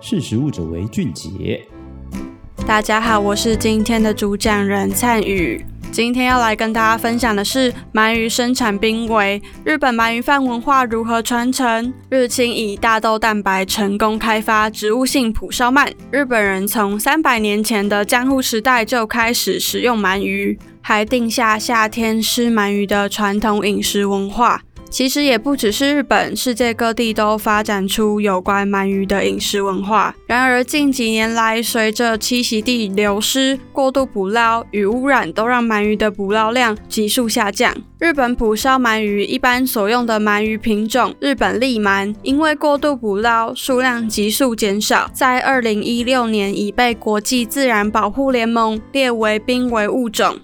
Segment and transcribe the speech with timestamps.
[0.00, 1.66] 识食物者为俊杰。
[2.66, 5.64] 大家好，我是今天的主讲人灿宇。
[5.90, 11.94] 今天要来跟大家分享的是鳗鱼生产濒危，日本鳗鱼饭文化如何传承？
[12.10, 15.90] 日清以大豆蛋白成功开发植物性蒲烧鳗。
[16.10, 24.62] 日本人从三百年前的江户时代就开始食用鳗鱼，还定下夏天吃鳗鱼的传统饮食文化。
[24.88, 30.14] 其实也不只是日本，世界各地都发展出有关鳗鱼的饮食文化。
[30.26, 37.74] 然而近几年来，随着栖息地流失、过度捕捞与污染，都让鳗鱼的捕捞量急速下降。
[37.98, 50.38] 日本捕烧鳗鱼一般所用的鳗鱼品种日本利鳗，因为过度捕捞，数量急速减少，在二零一六年已被国际自然保护联盟列为濒危物种。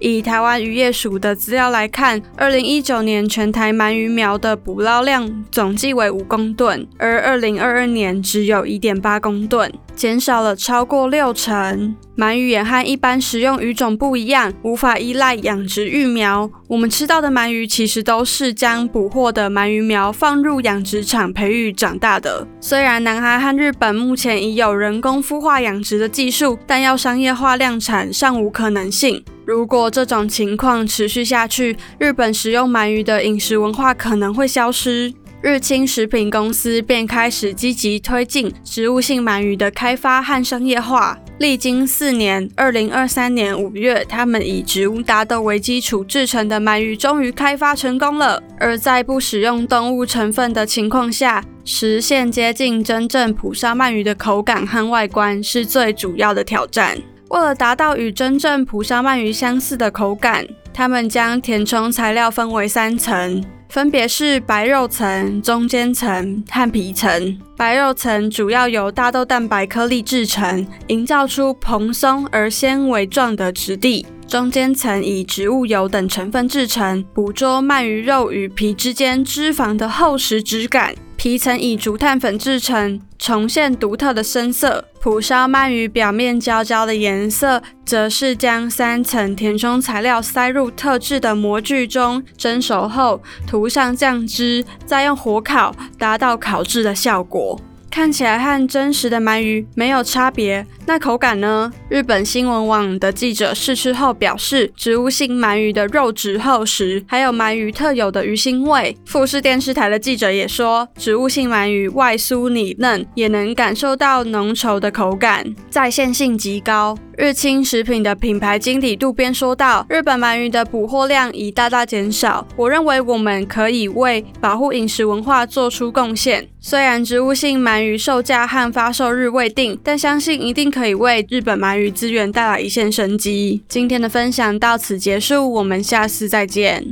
[0.00, 11.96] 以台湾渔业署的资料来看，二零一九年全台鳗鱼苗的捕捞量总计为五公吨，而二零二二年只有一点八公吨，减少了超过六成。
[12.16, 16.50] 鳗鱼也和一般食用鱼种不一样，无法依赖养殖育苗。
[16.66, 22.46] 我们吃到的鳗鱼其实都是将捕获的鳗鱼苗放入养殖场培育长大的。
[22.60, 29.24] 虽然南韩和日本目前已有人工孵化养殖的技术，但要商业化量产尚无可能性。
[29.48, 35.10] 如果这种情况持续下去，日本食用鳗鱼的饮食文化可能会消失。
[35.40, 41.18] 日清食品公司便开始积极推进植物性鳗鱼的开发和商业化。
[41.38, 48.42] 历经四年，二零二三年五月，他们以植物大豆为基础制成的鳗鱼终于开发成功了。
[48.60, 56.98] 而在不使用动物成分的情况下，实现接近真正蒲烧鳗鱼的口感和外观，是最主要的挑战。
[57.28, 67.38] 为了达到与真正蒲烧鳗鱼相似的口感，他们将填充材料分为三层，分别是白肉层、中间层和皮层。
[67.56, 74.06] 白肉层主要由大豆蛋白颗粒制成，营造出蓬松而纤维状的质地。
[74.26, 80.94] 中间层以植物油等成分制成，捕捉鳗鱼肉与皮之间脂肪的厚实质感。
[81.18, 84.84] 皮层以竹炭粉制成，重现独特的深色。
[85.00, 97.60] 蒲烧鳗鱼表面焦焦的颜色，则是将三层填充材料塞入特制的模具中，蒸熟后涂上酱汁，再用火烤，达到烤制的效果。
[97.90, 101.70] 看起来和真实的鳗鱼没有差别，那口感呢？
[101.90, 108.96] 日本新闻网的记者试吃后表示，植物性鳗鱼的肉质厚实，还有鳗鱼特有的鱼腥味。
[109.04, 116.96] 富士电视台的记者也说，植物性鳗鱼外酥里嫩，也能感受到浓稠的口感，再现性极高。
[117.18, 126.48] 日清食品的品牌经理渡边说道：“日本鳗鱼的捕获量已大大减少，我认为我们可以为保护饮食文化做出贡献。
[126.60, 136.86] 虽然植物性鳗鱼售价和发售日未定，但相信一定可可以为日本鳗鱼资源带来一线生机。”今天的分享到此结束，我们下次再见。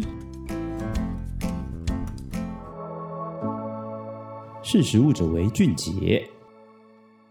[4.63, 6.29] 识时务者为俊杰。